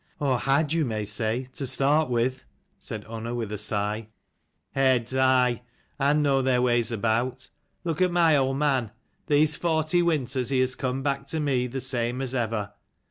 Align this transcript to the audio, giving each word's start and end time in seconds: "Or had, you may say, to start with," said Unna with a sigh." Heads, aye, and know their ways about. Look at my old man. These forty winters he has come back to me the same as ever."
"Or 0.19 0.39
had, 0.39 0.73
you 0.73 0.83
may 0.83 1.05
say, 1.05 1.47
to 1.53 1.67
start 1.67 2.09
with," 2.09 2.43
said 2.79 3.05
Unna 3.07 3.35
with 3.35 3.51
a 3.51 3.57
sigh." 3.59 4.07
Heads, 4.71 5.13
aye, 5.15 5.61
and 5.99 6.23
know 6.23 6.41
their 6.41 6.59
ways 6.59 6.91
about. 6.91 7.47
Look 7.83 8.01
at 8.01 8.11
my 8.11 8.35
old 8.35 8.57
man. 8.57 8.89
These 9.27 9.57
forty 9.57 10.01
winters 10.01 10.49
he 10.49 10.59
has 10.61 10.73
come 10.73 11.03
back 11.03 11.27
to 11.27 11.39
me 11.39 11.67
the 11.67 11.79
same 11.79 12.19
as 12.19 12.33
ever." 12.33 12.73